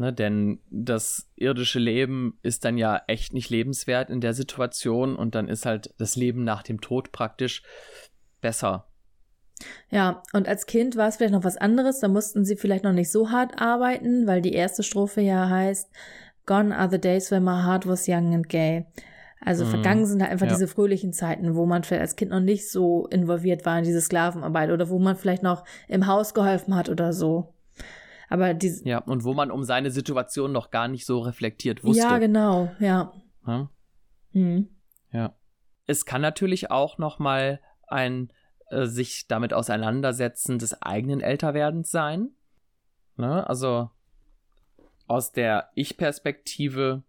Ne, 0.00 0.14
denn 0.14 0.60
das 0.70 1.28
irdische 1.36 1.78
Leben 1.78 2.38
ist 2.42 2.64
dann 2.64 2.78
ja 2.78 3.02
echt 3.06 3.34
nicht 3.34 3.50
lebenswert 3.50 4.08
in 4.08 4.22
der 4.22 4.32
Situation 4.32 5.14
und 5.14 5.34
dann 5.34 5.46
ist 5.46 5.66
halt 5.66 5.92
das 5.98 6.16
Leben 6.16 6.42
nach 6.42 6.62
dem 6.62 6.80
Tod 6.80 7.12
praktisch 7.12 7.62
besser. 8.40 8.86
Ja, 9.90 10.22
und 10.32 10.48
als 10.48 10.64
Kind 10.64 10.96
war 10.96 11.06
es 11.06 11.16
vielleicht 11.16 11.34
noch 11.34 11.44
was 11.44 11.58
anderes, 11.58 12.00
da 12.00 12.08
mussten 12.08 12.46
sie 12.46 12.56
vielleicht 12.56 12.82
noch 12.82 12.94
nicht 12.94 13.12
so 13.12 13.30
hart 13.30 13.60
arbeiten, 13.60 14.26
weil 14.26 14.40
die 14.40 14.54
erste 14.54 14.82
Strophe 14.82 15.20
ja 15.20 15.50
heißt 15.50 15.90
Gone 16.46 16.74
are 16.74 16.88
the 16.90 16.98
days 16.98 17.30
when 17.30 17.44
my 17.44 17.62
heart 17.62 17.86
was 17.86 18.08
young 18.08 18.32
and 18.32 18.48
gay. 18.48 18.86
Also 19.44 19.66
mhm. 19.66 19.68
vergangen 19.68 20.06
sind 20.06 20.22
halt 20.22 20.32
einfach 20.32 20.46
ja. 20.46 20.52
diese 20.54 20.66
fröhlichen 20.66 21.12
Zeiten, 21.12 21.56
wo 21.56 21.66
man 21.66 21.84
vielleicht 21.84 22.00
als 22.00 22.16
Kind 22.16 22.30
noch 22.30 22.40
nicht 22.40 22.70
so 22.70 23.06
involviert 23.08 23.66
war 23.66 23.76
in 23.76 23.84
diese 23.84 24.00
Sklavenarbeit 24.00 24.70
oder 24.70 24.88
wo 24.88 24.98
man 24.98 25.16
vielleicht 25.16 25.42
noch 25.42 25.62
im 25.88 26.06
Haus 26.06 26.32
geholfen 26.32 26.74
hat 26.74 26.88
oder 26.88 27.12
so. 27.12 27.52
Aber 28.30 28.54
diese. 28.54 28.88
Ja, 28.88 28.98
und 28.98 29.24
wo 29.24 29.34
man 29.34 29.50
um 29.50 29.64
seine 29.64 29.90
Situation 29.90 30.52
noch 30.52 30.70
gar 30.70 30.88
nicht 30.88 31.04
so 31.04 31.18
reflektiert 31.18 31.84
wusste. 31.84 32.02
Ja, 32.02 32.18
genau, 32.18 32.70
ja. 32.78 33.12
Ja. 33.46 33.68
Mhm. 34.32 34.68
ja. 35.12 35.34
Es 35.86 36.06
kann 36.06 36.22
natürlich 36.22 36.70
auch 36.70 36.96
noch 36.98 37.18
mal 37.18 37.60
ein 37.88 38.32
äh, 38.68 38.86
sich 38.86 39.26
damit 39.26 39.52
auseinandersetzen 39.52 40.60
des 40.60 40.80
eigenen 40.80 41.20
Älterwerdens 41.20 41.90
sein. 41.90 42.30
Ne? 43.16 43.48
Also 43.48 43.90
aus 45.08 45.32
der 45.32 45.70
Ich-Perspektive 45.74 47.02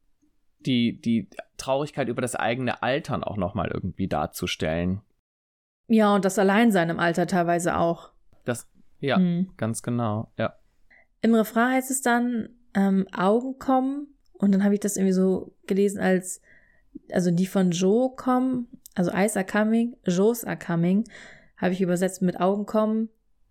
die, 0.66 1.00
die 1.00 1.30
Traurigkeit 1.58 2.08
über 2.08 2.24
das 2.24 2.36
eigene 2.36 2.82
Altern 2.82 3.24
auch 3.24 3.38
noch 3.38 3.54
mal 3.54 3.70
irgendwie 3.72 4.08
darzustellen. 4.08 5.02
Ja, 5.88 6.16
und 6.16 6.26
das 6.26 6.40
Alleinsein 6.40 6.90
im 6.90 7.00
Alter 7.00 7.28
teilweise 7.28 7.78
auch. 7.78 8.12
Das, 8.44 8.68
ja, 9.00 9.20
mhm. 9.20 9.54
ganz 9.58 9.84
genau, 9.84 10.32
ja. 10.38 10.56
Im 11.22 11.36
Refrain 11.36 11.72
heißt 11.74 11.92
es 11.92 12.02
dann, 12.02 12.50
ähm, 12.74 13.08
Augen 13.12 13.60
kommen. 13.60 14.08
Und 14.34 14.52
dann 14.54 14.64
habe 14.64 14.74
ich 14.74 14.80
das 14.80 14.98
irgendwie 14.98 15.14
so 15.14 15.56
gelesen 15.68 16.00
als, 16.00 16.42
also 17.12 17.32
die 17.32 17.46
von 17.46 17.72
Joe 17.72 18.16
kommen, 18.16 18.68
also 18.96 19.12
Eyes 19.12 19.38
are 19.38 19.46
coming, 19.46 19.96
Joes 20.06 20.44
are 20.44 20.58
coming, 20.58 21.04
habe 21.58 21.74
ich 21.74 21.82
übersetzt 21.82 22.22
mit 22.22 22.40
Augen 22.40 22.66
kommen, 22.66 23.10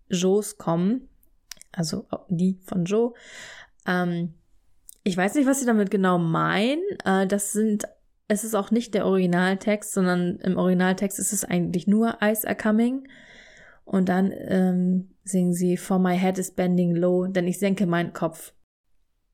Joes 0.09 0.57
kommen. 0.57 1.07
Also 1.71 2.05
die 2.27 2.59
von 2.65 2.83
Joe. 2.83 3.13
Ähm, 3.87 4.33
ich 5.03 5.15
weiß 5.15 5.35
nicht, 5.35 5.47
was 5.47 5.61
sie 5.61 5.65
damit 5.65 5.89
genau 5.89 6.17
meinen. 6.17 6.81
Äh, 7.05 7.25
das 7.27 7.53
sind 7.53 7.85
es 8.31 8.45
ist 8.45 8.55
auch 8.55 8.71
nicht 8.71 8.93
der 8.93 9.05
Originaltext, 9.05 9.91
sondern 9.91 10.37
im 10.37 10.55
Originaltext 10.55 11.19
ist 11.19 11.33
es 11.33 11.43
eigentlich 11.43 11.85
nur 11.85 12.21
Eyes 12.21 12.45
are 12.45 12.55
coming. 12.55 13.05
Und 13.83 14.09
dann 14.09 14.31
ähm, 14.31 15.11
singen 15.23 15.53
sie 15.53 15.77
For 15.77 15.99
my 15.99 16.17
head 16.17 16.37
is 16.37 16.51
bending 16.51 16.95
low, 16.95 17.27
denn 17.27 17.47
ich 17.47 17.59
senke 17.59 17.85
meinen 17.85 18.13
Kopf. 18.13 18.53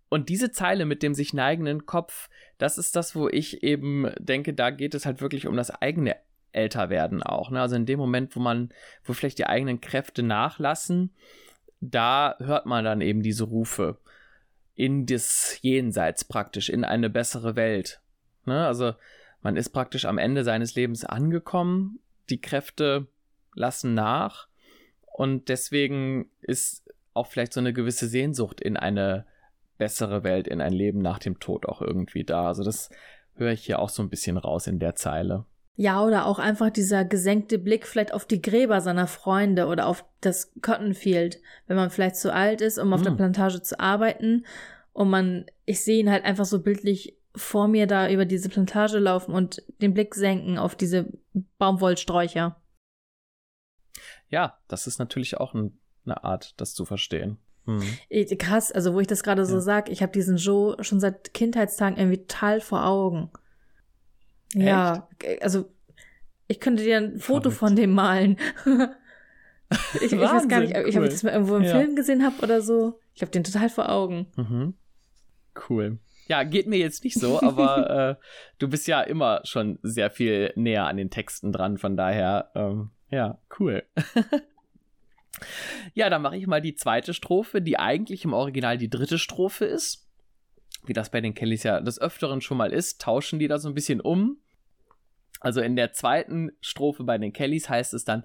Und 0.10 0.30
diese 0.30 0.52
Zeile 0.52 0.86
mit 0.86 1.04
dem 1.04 1.14
sich 1.14 1.34
neigenden 1.34 1.86
Kopf, 1.86 2.30
das 2.58 2.78
ist 2.78 2.96
das, 2.96 3.16
wo 3.16 3.28
ich 3.28 3.62
eben 3.64 4.10
denke, 4.20 4.54
da 4.54 4.70
geht 4.70 4.96
es 4.96 5.06
halt 5.06 5.22
wirklich 5.22 5.48
um 5.48 5.58
das 5.58 5.70
eigene 5.70 6.16
Älterwerden 6.54 7.24
auch. 7.24 7.52
Ne? 7.52 7.62
Also 7.62 7.76
in 7.76 7.86
dem 7.86 8.00
Moment, 8.00 8.36
wo 8.36 8.40
man, 8.40 8.70
wo 9.04 9.14
vielleicht 9.14 9.38
die 9.38 9.48
eigenen 9.48 9.82
Kräfte 9.82 10.24
nachlassen, 10.24 11.14
da 11.82 12.36
hört 12.40 12.66
man 12.66 12.86
dann 12.86 13.02
eben 13.02 13.22
diese 13.22 13.44
Rufe 13.44 13.98
in 14.76 15.06
das 15.06 15.60
Jenseits 15.62 16.24
praktisch, 16.24 16.70
in 16.70 16.84
eine 16.84 17.10
bessere 17.10 17.56
Welt. 17.56 18.02
Ne? 18.46 18.66
Also 18.66 18.94
man 19.42 19.58
ist 19.58 19.70
praktisch 19.70 20.06
am 20.06 20.18
Ende 20.18 20.44
seines 20.44 20.76
Lebens 20.76 21.04
angekommen, 21.04 22.00
die 22.30 22.40
Kräfte 22.42 23.08
lassen 23.58 23.94
nach 23.94 24.48
und 25.18 25.50
deswegen 25.50 26.30
ist 26.42 26.88
auch 27.14 27.28
vielleicht 27.28 27.54
so 27.54 27.60
eine 27.60 27.74
gewisse 27.74 28.08
Sehnsucht 28.08 28.62
in 28.62 28.78
eine 28.78 29.26
bessere 29.78 30.24
Welt, 30.24 30.48
in 30.48 30.62
ein 30.62 30.74
Leben 30.74 31.00
nach 31.00 31.20
dem 31.20 31.40
Tod 31.40 31.66
auch 31.66 31.82
irgendwie 31.82 32.24
da. 32.24 32.48
Also 32.48 32.64
das 32.64 32.90
höre 33.36 33.52
ich 33.52 33.66
hier 33.66 33.80
auch 33.80 33.90
so 33.90 34.02
ein 34.02 34.10
bisschen 34.10 34.38
raus 34.38 34.68
in 34.68 34.80
der 34.80 34.96
Zeile. 34.96 35.46
Ja, 35.76 36.04
oder 36.04 36.26
auch 36.26 36.40
einfach 36.40 36.72
dieser 36.72 37.06
gesenkte 37.06 37.60
Blick 37.60 37.86
vielleicht 37.86 38.12
auf 38.14 38.26
die 38.26 38.42
Gräber 38.42 38.82
seiner 38.82 39.06
Freunde 39.06 39.68
oder 39.68 39.86
auf 39.86 40.06
das 40.22 40.52
Cottonfield, 40.62 41.40
wenn 41.68 41.78
man 41.78 41.92
vielleicht 41.92 42.16
zu 42.16 42.34
alt 42.34 42.62
ist, 42.62 42.80
um 42.80 42.94
auf 42.94 43.02
hm. 43.02 43.06
der 43.06 43.12
Plantage 43.12 43.62
zu 43.62 43.80
arbeiten. 43.80 44.46
Und 44.94 45.12
man, 45.12 45.46
ich 45.66 45.84
sehe 45.84 46.00
ihn 46.00 46.10
halt 46.10 46.26
einfach 46.26 46.46
so 46.46 46.64
bildlich 46.64 47.16
vor 47.36 47.68
mir 47.68 47.86
da 47.86 48.10
über 48.10 48.26
diese 48.26 48.50
Plantage 48.50 48.98
laufen 48.98 49.36
und 49.36 49.64
den 49.80 49.94
Blick 49.94 50.16
senken 50.16 50.58
auf 50.58 50.76
diese 50.76 51.08
Baumwollsträucher. 51.60 52.56
Ja, 54.30 54.58
das 54.68 54.88
ist 54.88 55.00
natürlich 55.00 55.38
auch 55.38 55.54
ein, 55.54 55.78
eine 56.06 56.24
Art, 56.24 56.60
das 56.60 56.74
zu 56.74 56.86
verstehen. 56.86 57.38
Hm. 57.66 57.82
Krass, 58.38 58.72
also 58.72 58.94
wo 58.94 59.00
ich 59.00 59.08
das 59.08 59.24
gerade 59.24 59.42
ja. 59.42 59.46
so 59.46 59.60
sag, 59.60 59.90
ich 59.90 60.02
habe 60.02 60.12
diesen 60.12 60.38
Joe 60.38 60.82
schon 60.84 61.00
seit 61.00 61.34
Kindheitstagen 61.34 61.98
irgendwie 61.98 62.26
total 62.26 62.62
vor 62.62 62.86
Augen. 62.86 63.30
Echt? 64.54 64.66
Ja, 64.66 65.08
also 65.42 65.70
ich 66.48 66.60
könnte 66.60 66.84
dir 66.84 66.98
ein 66.98 67.20
Foto 67.20 67.50
Verrückt. 67.50 67.60
von 67.60 67.76
dem 67.76 67.92
malen. 67.92 68.38
ich, 69.96 70.14
ich 70.14 70.20
weiß 70.20 70.48
gar 70.48 70.62
nicht, 70.62 70.76
cool. 70.76 70.86
ich 70.88 70.96
habe 70.96 71.10
das 71.10 71.24
mal 71.24 71.34
irgendwo 71.34 71.58
im 71.58 71.64
ja. 71.64 71.72
Film 71.78 71.96
gesehen 71.96 72.24
habe 72.24 72.38
oder 72.42 72.62
so. 72.62 73.00
Ich 73.14 73.22
habe 73.22 73.32
den 73.32 73.44
total 73.44 73.70
vor 73.70 73.90
Augen. 73.90 74.28
Mhm. 74.38 74.74
Cool. 75.70 76.00
Ja, 76.28 76.44
geht 76.44 76.68
mir 76.68 76.78
jetzt 76.78 77.04
nicht 77.04 77.20
so, 77.20 77.42
aber 77.42 77.90
äh, 78.20 78.24
du 78.60 78.68
bist 78.68 78.88
ja 78.88 79.02
immer 79.02 79.42
schon 79.44 79.80
sehr 79.82 80.12
viel 80.12 80.52
näher 80.56 80.86
an 80.86 80.98
den 80.98 81.10
Texten 81.10 81.52
dran, 81.52 81.78
von 81.78 81.98
daher, 81.98 82.52
ähm, 82.56 82.92
ja, 83.10 83.38
cool. 83.60 83.84
ja, 85.94 86.10
dann 86.10 86.22
mache 86.22 86.38
ich 86.38 86.48
mal 86.48 86.62
die 86.62 86.76
zweite 86.76 87.14
Strophe, 87.14 87.62
die 87.62 87.80
eigentlich 87.80 88.26
im 88.26 88.34
Original 88.34 88.78
die 88.78 88.90
dritte 88.90 89.18
Strophe 89.18 89.66
ist. 89.66 90.08
Wie 90.86 90.94
das 90.94 91.10
bei 91.10 91.22
den 91.22 91.34
Kellys 91.34 91.64
ja 91.64 91.82
des 91.82 92.00
Öfteren 92.00 92.42
schon 92.42 92.58
mal 92.58 92.72
ist, 92.72 93.02
tauschen 93.02 93.40
die 93.40 93.48
da 93.48 93.60
so 93.60 93.68
ein 93.68 93.76
bisschen 93.76 94.02
um. 94.02 94.38
Also 95.40 95.62
in 95.62 95.76
der 95.76 95.94
zweiten 95.94 96.52
Strophe 96.62 97.04
bei 97.04 97.18
den 97.18 97.34
Kellys 97.34 97.70
heißt 97.70 97.94
es 97.94 98.06
dann, 98.06 98.24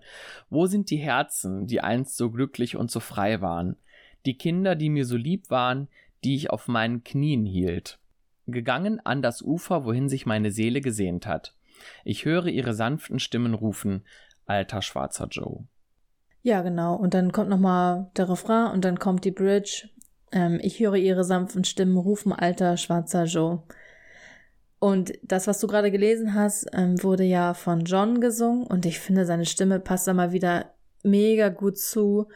wo 0.49 0.67
sind 0.67 0.91
die 0.91 0.97
Herzen, 0.97 1.67
die 1.67 1.81
einst 1.81 2.17
so 2.17 2.31
glücklich 2.31 2.77
und 2.77 2.91
so 2.91 3.01
frei 3.01 3.41
waren? 3.41 3.77
Die 4.25 4.39
Kinder, 4.39 4.77
die 4.77 4.89
mir 4.89 5.05
so 5.05 5.17
lieb 5.17 5.51
waren, 5.51 5.89
die 6.25 6.35
ich 6.37 6.51
auf 6.51 6.69
meinen 6.69 7.05
Knien 7.05 7.45
hielt. 7.45 7.99
Gegangen 8.47 9.01
an 9.05 9.23
das 9.23 9.43
Ufer, 9.43 9.85
wohin 9.85 10.09
sich 10.09 10.27
meine 10.27 10.51
Seele 10.51 10.81
gesehnt 10.81 11.27
hat. 11.27 11.55
Ich 12.05 12.25
höre 12.25 12.47
ihre 12.47 12.75
sanften 12.75 13.19
Stimmen 13.19 13.55
rufen, 13.55 14.05
alter 14.53 14.83
schwarzer 14.83 15.27
Joe. 15.31 15.65
Ja, 16.43 16.63
genau. 16.63 16.95
Und 16.97 17.15
dann 17.15 17.33
kommt 17.33 17.49
nochmal 17.49 18.11
der 18.17 18.29
Refrain 18.29 18.73
und 18.73 18.85
dann 18.85 18.99
kommt 18.99 19.25
die 19.25 19.31
Bridge. 19.31 19.89
Ähm, 20.33 20.59
ich 20.63 20.81
höre 20.81 20.97
ihre 20.97 21.25
sanften 21.25 21.65
Stimmen 21.65 21.97
rufen, 21.97 22.33
alter 22.33 22.77
schwarzer 22.77 23.25
Joe. 23.25 23.63
Und 24.79 25.13
das, 25.23 25.47
was 25.47 25.61
du 25.61 25.69
gerade 25.69 25.93
gelesen 25.93 26.35
hast, 26.35 26.67
ähm, 26.73 27.03
wurde 27.03 27.23
ja 27.23 27.55
von 27.55 27.85
John 27.85 28.21
gesungen 28.21 28.67
und 28.67 28.85
ich 28.85 28.99
finde, 28.99 29.25
seine 29.25 29.47
Stimme 29.47 29.79
passt 29.79 30.09
da 30.09 30.13
mal 30.13 30.33
wieder 30.33 30.75
mega 31.05 31.49
gut 31.49 31.79
zu. 31.79 32.29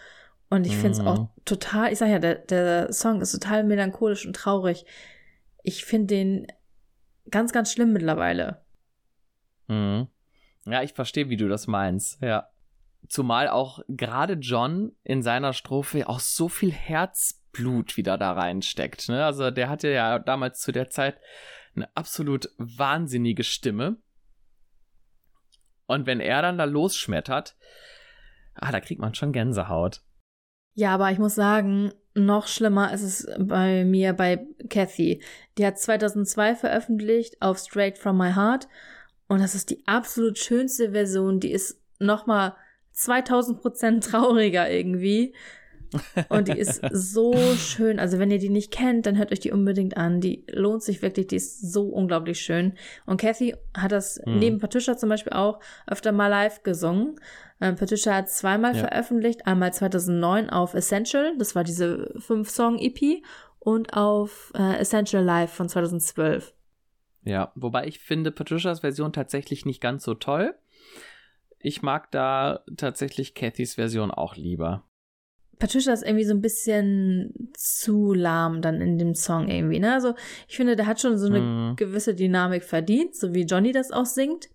Und 0.49 0.65
ich 0.65 0.77
finde 0.77 0.93
es 0.93 1.01
auch 1.01 1.19
mhm. 1.19 1.29
total, 1.45 1.93
ich 1.93 1.99
sag 1.99 2.09
ja, 2.09 2.21
der, 2.21 2.37
der 2.37 2.93
Song 2.93 3.21
ist 3.21 3.33
total 3.33 3.65
melancholisch 3.65 4.25
und 4.25 4.37
traurig. 4.37 4.87
Ich 5.65 5.85
finde 5.85 6.07
den 6.07 6.47
ganz, 7.29 7.53
ganz 7.53 7.73
schlimm 7.73 7.93
mittlerweile. 7.93 8.63
Mhm. 9.67 10.07
Ja, 10.67 10.83
ich 10.83 10.93
verstehe, 10.93 11.29
wie 11.29 11.37
du 11.37 11.49
das 11.49 11.67
meinst. 11.67 12.21
Ja. 12.21 12.49
Zumal 13.09 13.49
auch 13.49 13.81
gerade 13.89 14.35
John 14.35 14.93
in 15.05 15.23
seiner 15.23 15.53
Strophe 15.53 16.09
auch 16.09 16.19
so 16.19 16.49
viel 16.49 16.73
Herzblut 16.73 17.97
wieder 17.97 18.19
da 18.19 18.33
reinsteckt. 18.33 19.09
Ne? 19.09 19.25
Also 19.25 19.51
der 19.51 19.69
hatte 19.69 19.89
ja 19.89 20.19
damals 20.19 20.61
zu 20.61 20.73
der 20.73 20.91
Zeit 20.91 21.19
eine 21.77 21.89
absolut 21.95 22.51
wahnsinnige 22.59 23.45
Stimme. 23.45 23.99
Und 25.87 26.07
wenn 26.07 26.19
er 26.19 26.43
dann 26.43 26.59
da 26.59 26.65
losschmettert, 26.65 27.57
ah, 28.55 28.73
da 28.73 28.81
kriegt 28.81 29.01
man 29.01 29.15
schon 29.15 29.33
Gänsehaut. 29.33 30.03
Ja, 30.75 30.93
aber 30.93 31.11
ich 31.13 31.19
muss 31.19 31.37
sagen, 31.37 31.93
noch 32.15 32.49
schlimmer 32.49 32.93
ist 32.93 33.03
es 33.03 33.29
bei 33.39 33.85
mir 33.85 34.15
bei 34.15 34.47
Kathy. 34.69 35.23
Die 35.59 35.67
hat 35.67 35.79
2002 35.79 36.57
veröffentlicht 36.57 37.41
auf 37.41 37.59
Straight 37.59 37.99
From 37.99 38.19
My 38.19 38.33
Heart 38.33 38.69
und 39.29 39.41
das 39.41 39.55
ist 39.55 39.71
die 39.71 39.87
absolut 39.87 40.39
schönste 40.39 40.93
Version. 40.93 41.41
Die 41.41 41.53
ist 41.53 41.81
nochmal 41.99 42.55
2000 42.93 43.61
Prozent 43.61 44.05
trauriger 44.11 44.71
irgendwie. 44.71 45.35
Und 46.29 46.49
die 46.49 46.59
ist 46.59 46.81
so 46.91 47.33
schön. 47.57 47.99
Also 47.99 48.19
wenn 48.19 48.31
ihr 48.31 48.39
die 48.39 48.49
nicht 48.49 48.73
kennt, 48.73 49.07
dann 49.07 49.17
hört 49.17 49.33
euch 49.33 49.41
die 49.41 49.53
unbedingt 49.53 49.97
an. 49.97 50.21
Die 50.21 50.45
lohnt 50.51 50.83
sich 50.83 51.03
wirklich. 51.03 51.29
Die 51.29 51.37
ist 51.37 51.73
so 51.73 51.89
unglaublich 51.89 52.41
schön. 52.41 52.75
Und 53.05 53.21
Kathy 53.21 53.55
hat 53.77 53.93
das 53.93 54.21
mhm. 54.25 54.39
neben 54.39 54.59
Patricia 54.59 54.97
zum 54.97 55.09
Beispiel 55.09 55.33
auch 55.33 55.61
öfter 55.87 56.13
mal 56.13 56.29
live 56.29 56.63
gesungen. 56.63 57.17
Ähm, 57.61 57.77
Patricia 57.77 58.15
hat 58.15 58.31
zweimal 58.31 58.75
ja. 58.75 58.81
veröffentlicht. 58.81 59.47
Einmal 59.47 59.73
2009 59.73 60.51
auf 60.51 60.75
Essential. 60.75 61.35
Das 61.39 61.55
war 61.55 61.65
diese 61.65 62.13
fünf-Song-EP. 62.19 63.23
Und 63.59 63.95
auf 63.95 64.53
äh, 64.57 64.77
Essential 64.79 65.25
Live 65.25 65.53
von 65.53 65.69
2012. 65.69 66.53
Ja, 67.27 67.53
wobei 67.57 67.87
ich 67.89 67.99
finde 67.99 68.31
Patricias 68.31 68.81
Version 68.81 69.13
tatsächlich 69.13 69.67
nicht 69.67 69.81
ganz 69.81 70.05
so 70.05 70.15
toll. 70.15 70.55
Ich 71.59 71.83
mag 71.83 72.11
da 72.13 72.65
tatsächlich 72.77 73.35
Cathys 73.35 73.75
Version 73.75 74.13
auch 74.13 74.37
lieber. 74.37 74.85
Patricia 75.59 75.93
ist 75.93 76.05
irgendwie 76.05 76.25
so 76.25 76.35
ein 76.35 76.43
bisschen 76.43 77.51
zu 77.55 78.13
lahm 78.13 78.63
dann 78.63 78.81
in 78.81 78.99
dem 78.99 79.15
Song 79.15 79.49
irgendwie, 79.49 79.81
ne? 79.81 79.95
Also 79.95 80.15
ich 80.47 80.57
finde, 80.57 80.77
der 80.77 80.87
hat 80.87 81.01
schon 81.01 81.19
so 81.19 81.27
eine 81.27 81.41
mhm. 81.41 81.77
gewisse 81.77 82.15
Dynamik 82.15 82.63
verdient, 82.63 83.17
so 83.17 83.35
wie 83.35 83.43
Johnny 83.43 83.73
das 83.73 83.91
auch 83.91 84.05
singt. 84.05 84.49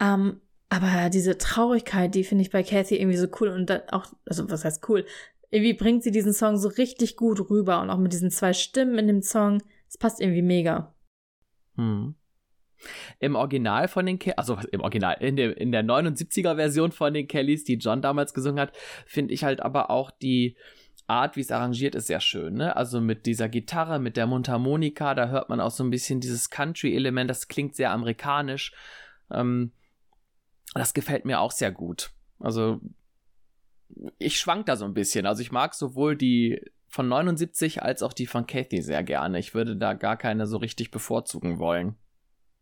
Ähm, 0.00 0.40
aber 0.68 1.10
diese 1.10 1.38
Traurigkeit, 1.38 2.14
die 2.14 2.24
finde 2.24 2.42
ich 2.42 2.50
bei 2.50 2.62
Kathy 2.62 2.96
irgendwie 2.96 3.18
so 3.18 3.28
cool 3.40 3.48
und 3.48 3.70
dann 3.70 3.82
auch, 3.92 4.06
also 4.24 4.50
was 4.50 4.64
heißt 4.64 4.88
cool? 4.88 5.04
Irgendwie 5.50 5.74
bringt 5.74 6.02
sie 6.02 6.10
diesen 6.10 6.32
Song 6.32 6.56
so 6.56 6.68
richtig 6.68 7.16
gut 7.16 7.50
rüber 7.50 7.80
und 7.80 7.90
auch 7.90 7.98
mit 7.98 8.12
diesen 8.12 8.30
zwei 8.30 8.52
Stimmen 8.52 8.98
in 8.98 9.06
dem 9.06 9.22
Song, 9.22 9.62
es 9.88 9.98
passt 9.98 10.20
irgendwie 10.20 10.42
mega. 10.42 10.95
Hm. 11.76 12.14
Im 13.20 13.36
Original 13.36 13.88
von 13.88 14.04
den 14.04 14.18
Kellys, 14.18 14.38
also 14.38 14.58
im 14.70 14.80
Original, 14.80 15.16
in 15.20 15.36
der, 15.36 15.56
in 15.56 15.72
der 15.72 15.82
79er 15.82 16.56
Version 16.56 16.92
von 16.92 17.14
den 17.14 17.26
Kellys, 17.26 17.64
die 17.64 17.76
John 17.76 18.02
damals 18.02 18.34
gesungen 18.34 18.60
hat, 18.60 18.76
finde 19.06 19.32
ich 19.32 19.44
halt 19.44 19.60
aber 19.60 19.90
auch 19.90 20.10
die 20.10 20.56
Art, 21.06 21.36
wie 21.36 21.40
es 21.40 21.52
arrangiert 21.52 21.94
ist, 21.94 22.08
sehr 22.08 22.20
schön. 22.20 22.54
Ne? 22.54 22.76
Also 22.76 23.00
mit 23.00 23.26
dieser 23.26 23.48
Gitarre, 23.48 23.98
mit 23.98 24.16
der 24.16 24.26
Mundharmonika, 24.26 25.14
da 25.14 25.28
hört 25.28 25.48
man 25.48 25.60
auch 25.60 25.70
so 25.70 25.84
ein 25.84 25.90
bisschen 25.90 26.20
dieses 26.20 26.50
Country-Element, 26.50 27.30
das 27.30 27.48
klingt 27.48 27.76
sehr 27.76 27.92
amerikanisch. 27.92 28.72
Ähm, 29.30 29.72
das 30.74 30.94
gefällt 30.94 31.24
mir 31.24 31.40
auch 31.40 31.52
sehr 31.52 31.70
gut. 31.70 32.10
Also 32.38 32.80
ich 34.18 34.38
schwank 34.38 34.66
da 34.66 34.76
so 34.76 34.84
ein 34.84 34.94
bisschen. 34.94 35.26
Also 35.26 35.42
ich 35.42 35.52
mag 35.52 35.74
sowohl 35.74 36.16
die 36.16 36.60
von 36.88 37.08
79 37.08 37.82
als 37.82 38.02
auch 38.02 38.12
die 38.12 38.26
von 38.26 38.46
Kathy 38.46 38.82
sehr 38.82 39.02
gerne. 39.02 39.38
Ich 39.38 39.54
würde 39.54 39.76
da 39.76 39.94
gar 39.94 40.16
keine 40.16 40.46
so 40.46 40.56
richtig 40.56 40.90
bevorzugen 40.90 41.58
wollen. 41.58 41.96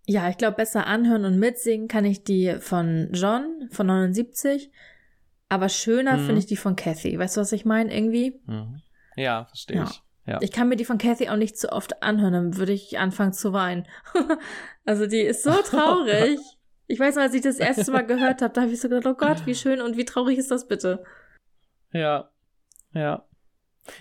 Ja, 0.07 0.29
ich 0.29 0.37
glaube, 0.37 0.57
besser 0.57 0.87
anhören 0.87 1.25
und 1.25 1.39
mitsingen 1.39 1.89
kann 1.89 2.05
ich 2.05 2.25
die 2.25 2.57
von 2.61 3.11
John 3.13 3.69
von 3.71 3.87
79. 3.87 4.71
Aber 5.49 5.69
schöner 5.69 6.17
mhm. 6.17 6.27
finde 6.27 6.39
ich 6.41 6.47
die 6.47 6.57
von 6.57 6.77
Kathy. 6.77 7.19
Weißt 7.19 7.37
du, 7.37 7.41
was 7.41 7.53
ich 7.53 7.65
meine? 7.65 7.95
Irgendwie? 7.95 8.41
Mhm. 8.47 8.83
Ja, 9.17 9.45
verstehe 9.47 9.79
ja. 9.79 9.85
ich. 9.85 10.03
Ja. 10.27 10.39
Ich 10.41 10.53
kann 10.53 10.69
mir 10.69 10.77
die 10.77 10.87
von 10.87 10.99
Kathy 10.99 11.29
auch 11.29 11.37
nicht 11.37 11.59
zu 11.59 11.71
oft 11.71 12.03
anhören, 12.03 12.33
dann 12.33 12.57
würde 12.57 12.73
ich 12.73 12.99
anfangen 12.99 13.35
zu 13.35 13.53
weinen. 13.53 13.87
also 14.87 15.07
die 15.07 15.21
ist 15.21 15.43
so 15.43 15.51
traurig. 15.65 16.39
ich 16.87 16.99
weiß 16.99 17.17
noch, 17.17 17.23
als 17.23 17.35
ich 17.35 17.43
das 17.43 17.59
erste 17.59 17.93
Mal 17.93 18.07
gehört 18.07 18.41
habe, 18.41 18.53
da 18.53 18.63
habe 18.63 18.73
ich 18.73 18.81
so 18.81 18.89
gedacht, 18.89 19.07
oh 19.07 19.15
Gott, 19.15 19.45
wie 19.47 19.55
schön 19.55 19.83
und 19.83 19.99
wie 19.99 20.07
traurig 20.07 20.39
ist 20.39 20.51
das 20.51 20.67
bitte? 20.67 21.05
Ja, 21.93 22.31
ja. 22.93 23.27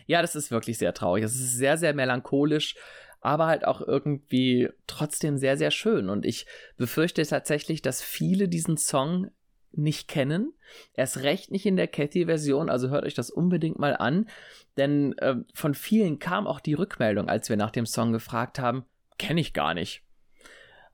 Ja, 0.05 0.21
das 0.21 0.35
ist 0.35 0.51
wirklich 0.51 0.77
sehr 0.77 0.93
traurig. 0.93 1.23
Es 1.23 1.35
ist 1.35 1.57
sehr, 1.57 1.77
sehr 1.77 1.93
melancholisch 1.93 2.75
aber 3.23 3.47
halt 3.47 3.65
auch 3.65 3.79
irgendwie 3.79 4.69
trotzdem 4.85 5.37
sehr, 5.37 5.57
sehr 5.57 5.71
schön. 5.71 6.09
Und 6.09 6.25
ich 6.25 6.45
befürchte 6.75 7.25
tatsächlich, 7.25 7.81
dass 7.81 8.01
viele 8.01 8.49
diesen 8.49 8.75
Song 8.75 9.31
nicht 9.71 10.09
kennen. 10.09 10.53
Erst 10.93 11.23
recht 11.23 11.49
nicht 11.49 11.65
in 11.65 11.77
der 11.77 11.87
Cathy-Version, 11.87 12.69
also 12.69 12.89
hört 12.89 13.05
euch 13.05 13.13
das 13.13 13.29
unbedingt 13.29 13.79
mal 13.79 13.95
an. 13.95 14.29
Denn 14.75 15.17
äh, 15.19 15.35
von 15.53 15.73
vielen 15.73 16.19
kam 16.19 16.47
auch 16.47 16.59
die 16.59 16.73
Rückmeldung, 16.73 17.29
als 17.29 17.47
wir 17.47 17.55
nach 17.55 17.71
dem 17.71 17.85
Song 17.85 18.11
gefragt 18.11 18.59
haben, 18.59 18.85
kenne 19.17 19.39
ich 19.39 19.53
gar 19.53 19.73
nicht. 19.73 20.03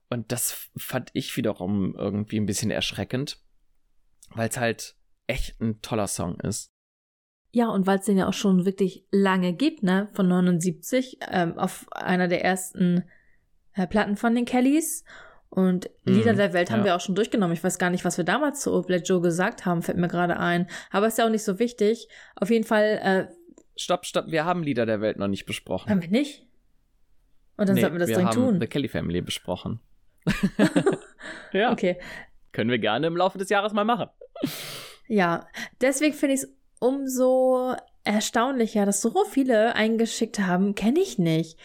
Und 0.08 0.30
das 0.30 0.70
fand 0.76 1.10
ich 1.14 1.36
wiederum 1.36 1.96
irgendwie 1.96 2.38
ein 2.38 2.46
bisschen 2.46 2.70
erschreckend, 2.70 3.42
weil 4.30 4.48
es 4.48 4.56
halt 4.56 4.94
echt 5.26 5.60
ein 5.60 5.82
toller 5.82 6.06
Song 6.06 6.38
ist. 6.40 6.72
Ja, 7.52 7.68
und 7.68 7.86
weil 7.86 7.98
es 7.98 8.04
den 8.04 8.16
ja 8.16 8.28
auch 8.28 8.34
schon 8.34 8.64
wirklich 8.64 9.04
lange 9.10 9.52
gibt, 9.52 9.82
ne, 9.82 10.08
von 10.12 10.28
79, 10.28 11.18
ähm, 11.30 11.58
auf 11.58 11.86
einer 11.90 12.28
der 12.28 12.44
ersten 12.44 13.04
äh, 13.74 13.86
Platten 13.86 14.16
von 14.16 14.34
den 14.34 14.44
Kellys. 14.44 15.04
Und 15.48 15.90
Lieder 16.04 16.34
mhm, 16.34 16.36
der 16.36 16.52
Welt 16.52 16.70
haben 16.70 16.80
ja. 16.80 16.84
wir 16.86 16.96
auch 16.96 17.00
schon 17.00 17.16
durchgenommen. 17.16 17.54
Ich 17.54 17.64
weiß 17.64 17.78
gar 17.78 17.90
nicht, 17.90 18.04
was 18.04 18.16
wir 18.16 18.24
damals 18.24 18.60
zu 18.60 18.82
Black 18.82 19.02
Joe 19.04 19.20
gesagt 19.20 19.66
haben, 19.66 19.82
fällt 19.82 19.98
mir 19.98 20.06
gerade 20.06 20.38
ein. 20.38 20.68
Aber 20.92 21.08
ist 21.08 21.18
ja 21.18 21.26
auch 21.26 21.30
nicht 21.30 21.42
so 21.42 21.58
wichtig. 21.58 22.08
Auf 22.36 22.50
jeden 22.50 22.64
Fall. 22.64 23.00
Äh, 23.02 23.34
stopp, 23.76 24.06
stopp, 24.06 24.26
wir 24.28 24.44
haben 24.44 24.62
Lieder 24.62 24.86
der 24.86 25.00
Welt 25.00 25.18
noch 25.18 25.26
nicht 25.26 25.46
besprochen. 25.46 25.90
Haben 25.90 26.02
wir 26.02 26.08
nicht? 26.08 26.46
Und 27.56 27.68
dann 27.68 27.74
nee, 27.74 27.80
sollten 27.80 27.96
wir 27.96 28.00
das 28.00 28.08
wir 28.10 28.16
dringend 28.16 28.36
haben 28.36 28.60
The 28.60 28.66
Kelly 28.68 28.88
Family 28.88 29.22
besprochen. 29.22 29.80
ja. 31.52 31.72
Okay. 31.72 31.98
Können 32.52 32.70
wir 32.70 32.78
gerne 32.78 33.08
im 33.08 33.16
Laufe 33.16 33.36
des 33.36 33.48
Jahres 33.48 33.72
mal 33.72 33.84
machen. 33.84 34.08
Ja, 35.08 35.48
deswegen 35.80 36.14
finde 36.14 36.36
ich 36.36 36.42
es 36.42 36.59
umso 36.80 37.76
erstaunlicher, 38.02 38.84
dass 38.86 39.00
so 39.00 39.24
viele 39.24 39.76
eingeschickt 39.76 40.40
haben, 40.40 40.74
kenne 40.74 40.98
ich 40.98 41.18
nicht. 41.18 41.58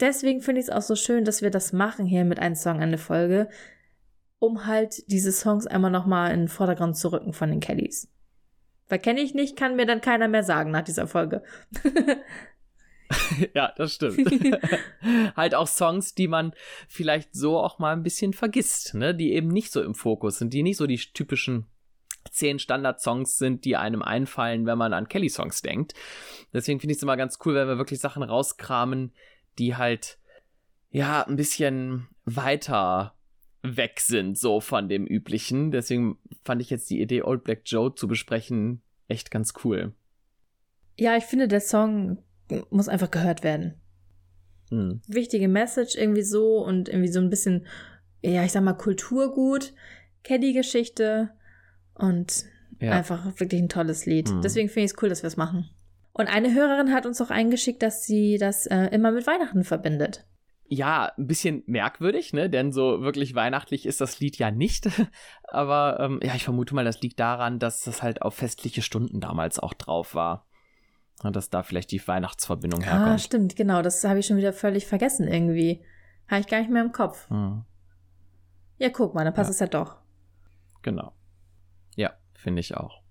Deswegen 0.00 0.42
finde 0.42 0.60
ich 0.60 0.66
es 0.68 0.72
auch 0.72 0.82
so 0.82 0.94
schön, 0.94 1.24
dass 1.24 1.40
wir 1.40 1.50
das 1.50 1.72
machen 1.72 2.04
hier 2.04 2.24
mit 2.24 2.38
einem 2.38 2.54
Song 2.54 2.80
der 2.80 2.98
Folge, 2.98 3.48
um 4.38 4.66
halt 4.66 5.10
diese 5.10 5.32
Songs 5.32 5.66
einmal 5.66 5.90
nochmal 5.90 6.32
in 6.32 6.40
den 6.40 6.48
Vordergrund 6.48 6.96
zu 6.96 7.10
rücken 7.10 7.32
von 7.32 7.50
den 7.50 7.60
Kellys. 7.60 8.08
Weil 8.88 9.00
kenne 9.00 9.20
ich 9.20 9.34
nicht, 9.34 9.56
kann 9.56 9.76
mir 9.76 9.86
dann 9.86 10.00
keiner 10.00 10.28
mehr 10.28 10.42
sagen 10.42 10.70
nach 10.70 10.82
dieser 10.82 11.06
Folge. 11.06 11.42
ja, 13.54 13.72
das 13.76 13.94
stimmt. 13.94 14.18
halt 15.36 15.54
auch 15.54 15.66
Songs, 15.66 16.14
die 16.14 16.28
man 16.28 16.54
vielleicht 16.88 17.34
so 17.34 17.58
auch 17.58 17.78
mal 17.78 17.92
ein 17.92 18.02
bisschen 18.02 18.32
vergisst, 18.32 18.94
ne? 18.94 19.14
Die 19.14 19.32
eben 19.32 19.48
nicht 19.48 19.72
so 19.72 19.82
im 19.82 19.94
Fokus 19.94 20.38
sind, 20.38 20.54
die 20.54 20.62
nicht 20.62 20.76
so 20.76 20.86
die 20.86 20.96
typischen 20.96 21.66
zehn 22.38 22.58
Standard-Songs 22.58 23.36
sind, 23.36 23.64
die 23.64 23.76
einem 23.76 24.02
einfallen, 24.02 24.66
wenn 24.66 24.78
man 24.78 24.92
an 24.92 25.08
Kelly-Songs 25.08 25.62
denkt. 25.62 25.94
Deswegen 26.52 26.80
finde 26.80 26.92
ich 26.92 26.98
es 26.98 27.02
immer 27.02 27.16
ganz 27.16 27.38
cool, 27.44 27.54
wenn 27.54 27.68
wir 27.68 27.78
wirklich 27.78 28.00
Sachen 28.00 28.22
rauskramen, 28.22 29.12
die 29.58 29.76
halt, 29.76 30.18
ja, 30.90 31.26
ein 31.26 31.36
bisschen 31.36 32.08
weiter 32.24 33.14
weg 33.62 34.00
sind, 34.00 34.38
so 34.38 34.60
von 34.60 34.88
dem 34.88 35.06
üblichen. 35.06 35.70
Deswegen 35.70 36.18
fand 36.44 36.62
ich 36.62 36.70
jetzt 36.70 36.88
die 36.90 37.00
Idee, 37.00 37.22
Old 37.22 37.44
Black 37.44 37.62
Joe 37.64 37.94
zu 37.94 38.08
besprechen, 38.08 38.82
echt 39.08 39.30
ganz 39.30 39.52
cool. 39.64 39.92
Ja, 40.96 41.16
ich 41.16 41.24
finde, 41.24 41.48
der 41.48 41.60
Song 41.60 42.18
muss 42.70 42.88
einfach 42.88 43.10
gehört 43.10 43.42
werden. 43.42 43.74
Hm. 44.70 45.00
Wichtige 45.06 45.48
Message 45.48 45.96
irgendwie 45.96 46.22
so 46.22 46.64
und 46.64 46.88
irgendwie 46.88 47.12
so 47.12 47.20
ein 47.20 47.30
bisschen, 47.30 47.66
ja, 48.22 48.44
ich 48.44 48.52
sag 48.52 48.62
mal, 48.62 48.74
Kulturgut, 48.74 49.72
Caddy-Geschichte 50.24 51.30
und 51.98 52.44
ja. 52.80 52.92
einfach 52.92 53.24
wirklich 53.38 53.60
ein 53.60 53.68
tolles 53.68 54.06
Lied. 54.06 54.28
Hm. 54.28 54.40
Deswegen 54.40 54.68
finde 54.68 54.86
ich 54.86 54.92
es 54.92 55.02
cool, 55.02 55.08
dass 55.08 55.22
wir 55.22 55.28
es 55.28 55.36
machen. 55.36 55.68
Und 56.12 56.26
eine 56.26 56.52
Hörerin 56.52 56.92
hat 56.92 57.06
uns 57.06 57.20
auch 57.20 57.30
eingeschickt, 57.30 57.82
dass 57.82 58.04
sie 58.04 58.38
das 58.38 58.66
äh, 58.66 58.86
immer 58.86 59.12
mit 59.12 59.26
Weihnachten 59.26 59.64
verbindet. 59.64 60.24
Ja, 60.70 61.12
ein 61.16 61.26
bisschen 61.26 61.62
merkwürdig, 61.66 62.32
ne? 62.32 62.50
Denn 62.50 62.72
so 62.72 63.00
wirklich 63.00 63.34
weihnachtlich 63.34 63.86
ist 63.86 64.00
das 64.00 64.20
Lied 64.20 64.36
ja 64.36 64.50
nicht. 64.50 64.88
Aber 65.44 65.98
ähm, 66.00 66.20
ja, 66.22 66.34
ich 66.34 66.44
vermute 66.44 66.74
mal, 66.74 66.84
das 66.84 67.00
liegt 67.00 67.20
daran, 67.20 67.58
dass 67.58 67.84
das 67.84 68.02
halt 68.02 68.20
auf 68.22 68.34
festliche 68.34 68.82
Stunden 68.82 69.20
damals 69.20 69.58
auch 69.58 69.74
drauf 69.74 70.14
war. 70.14 70.44
Und 71.22 71.34
dass 71.34 71.50
da 71.50 71.62
vielleicht 71.62 71.90
die 71.90 72.06
Weihnachtsverbindung 72.06 72.82
herkommt. 72.82 73.06
Ah, 73.06 73.18
stimmt, 73.18 73.56
genau. 73.56 73.82
Das 73.82 74.04
habe 74.04 74.18
ich 74.18 74.26
schon 74.26 74.36
wieder 74.36 74.52
völlig 74.52 74.86
vergessen 74.86 75.26
irgendwie. 75.26 75.82
Habe 76.28 76.40
ich 76.40 76.48
gar 76.48 76.58
nicht 76.58 76.70
mehr 76.70 76.84
im 76.84 76.92
Kopf. 76.92 77.28
Hm. 77.30 77.64
Ja, 78.76 78.90
guck 78.90 79.14
mal, 79.14 79.24
dann 79.24 79.34
passt 79.34 79.48
ja. 79.48 79.54
es 79.54 79.60
ja 79.60 79.66
doch. 79.66 79.96
Genau. 80.82 81.12
Finde 82.38 82.60
ich 82.60 82.76
auch. 82.76 83.02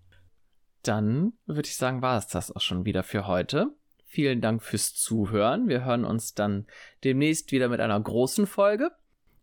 Dann 0.84 1.34
würde 1.46 1.68
ich 1.68 1.76
sagen, 1.76 2.02
war 2.02 2.18
es 2.18 2.28
das 2.28 2.50
auch 2.50 2.62
schon 2.62 2.86
wieder 2.86 3.04
für 3.04 3.28
heute. 3.28 3.76
Vielen 4.06 4.40
Dank 4.40 4.64
fürs 4.64 4.96
Zuhören. 4.96 5.68
Wir 5.68 5.84
hören 5.84 6.06
uns 6.06 6.34
dann 6.34 6.66
demnächst 7.04 7.52
wieder 7.52 7.68
mit 7.68 7.82
einer 7.82 8.00
großen 8.00 8.48
Folge. 8.48 8.92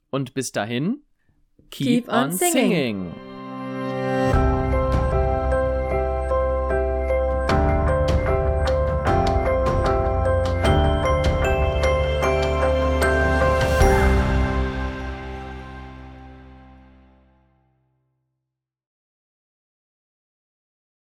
Und 0.09 0.33
bis 0.33 0.53
dahin, 0.53 1.03
keep, 1.70 2.07
keep 2.07 2.09
on, 2.09 2.14
on, 2.14 2.33
singing. 2.33 2.53
singing. 2.53 3.34